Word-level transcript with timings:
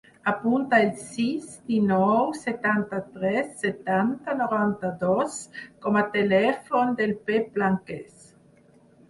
Apunta 0.29 0.77
el 0.83 0.87
sis, 1.09 1.51
dinou, 1.71 2.31
setanta-tres, 2.45 3.51
setanta, 3.65 4.35
noranta-dos 4.41 5.37
com 5.85 6.01
a 6.03 6.05
telèfon 6.17 6.99
del 7.03 7.15
Pep 7.31 7.55
Blanquez. 7.61 8.27